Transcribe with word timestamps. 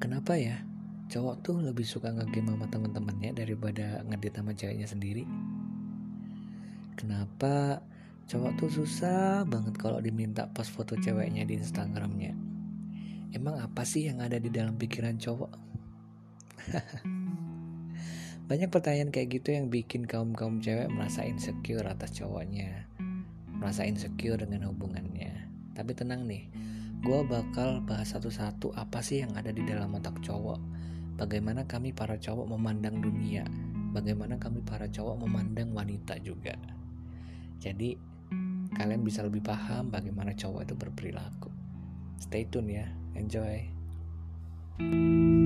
Kenapa 0.00 0.32
ya 0.32 0.56
cowok 1.12 1.44
tuh 1.44 1.60
lebih 1.60 1.84
suka 1.84 2.08
ngegame 2.08 2.56
sama 2.56 2.64
teman-temannya 2.72 3.36
daripada 3.36 4.00
ngedit 4.08 4.32
sama 4.32 4.56
ceweknya 4.56 4.88
sendiri? 4.88 5.28
Kenapa 6.96 7.84
cowok 8.24 8.52
tuh 8.56 8.70
susah 8.80 9.44
banget 9.44 9.76
kalau 9.76 10.00
diminta 10.00 10.48
pas 10.48 10.64
foto 10.64 10.96
ceweknya 10.96 11.44
di 11.44 11.60
Instagramnya? 11.60 12.32
Emang 13.36 13.60
apa 13.60 13.84
sih 13.84 14.08
yang 14.08 14.24
ada 14.24 14.40
di 14.40 14.48
dalam 14.48 14.80
pikiran 14.80 15.20
cowok? 15.20 15.52
Banyak 18.48 18.72
pertanyaan 18.72 19.12
kayak 19.12 19.36
gitu 19.36 19.52
yang 19.52 19.68
bikin 19.68 20.08
kaum-kaum 20.08 20.64
cewek 20.64 20.88
merasa 20.88 21.28
insecure 21.28 21.84
atas 21.84 22.16
cowoknya. 22.16 22.88
Merasa 23.52 23.84
insecure 23.84 24.40
dengan 24.40 24.72
hubungannya. 24.72 25.44
Tapi 25.76 25.92
tenang 25.92 26.24
nih, 26.24 26.48
gue 27.00 27.20
bakal 27.24 27.80
bahas 27.80 28.12
satu-satu 28.12 28.76
apa 28.76 29.00
sih 29.00 29.24
yang 29.24 29.32
ada 29.32 29.48
di 29.48 29.64
dalam 29.64 29.96
otak 29.96 30.20
cowok. 30.20 30.60
Bagaimana 31.16 31.64
kami 31.64 31.96
para 31.96 32.20
cowok 32.20 32.52
memandang 32.56 33.00
dunia. 33.00 33.44
Bagaimana 33.96 34.36
kami 34.36 34.60
para 34.60 34.84
cowok 34.84 35.24
memandang 35.24 35.72
wanita 35.72 36.20
juga. 36.20 36.54
Jadi, 37.60 37.96
kalian 38.76 39.02
bisa 39.04 39.24
lebih 39.24 39.44
paham 39.44 39.88
bagaimana 39.88 40.36
cowok 40.36 40.64
itu 40.68 40.74
berperilaku. 40.76 41.50
Stay 42.20 42.44
tune 42.48 42.68
ya, 42.68 42.86
enjoy. 43.16 43.68
thank 44.80 44.96
you 44.96 45.39